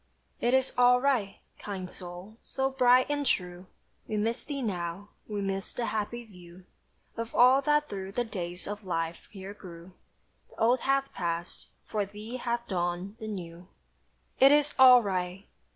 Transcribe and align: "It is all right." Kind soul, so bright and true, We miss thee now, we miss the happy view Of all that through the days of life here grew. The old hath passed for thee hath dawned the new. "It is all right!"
"It 0.39 0.55
is 0.55 0.73
all 0.79 0.99
right." 0.99 1.37
Kind 1.59 1.91
soul, 1.91 2.37
so 2.41 2.71
bright 2.71 3.05
and 3.07 3.23
true, 3.23 3.67
We 4.07 4.17
miss 4.17 4.43
thee 4.43 4.63
now, 4.63 5.09
we 5.27 5.41
miss 5.41 5.73
the 5.73 5.85
happy 5.85 6.25
view 6.25 6.65
Of 7.17 7.35
all 7.35 7.61
that 7.61 7.87
through 7.87 8.13
the 8.13 8.23
days 8.23 8.67
of 8.67 8.83
life 8.83 9.27
here 9.29 9.53
grew. 9.53 9.91
The 10.49 10.55
old 10.59 10.79
hath 10.79 11.13
passed 11.13 11.67
for 11.85 12.03
thee 12.03 12.37
hath 12.37 12.67
dawned 12.67 13.17
the 13.19 13.27
new. 13.27 13.67
"It 14.39 14.51
is 14.51 14.73
all 14.79 15.03
right!" 15.03 15.45